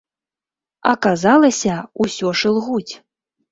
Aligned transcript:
Аказалася, 0.91 1.73
усё 2.07 2.27
ж 2.43 2.53
ілгуць. 2.53 2.91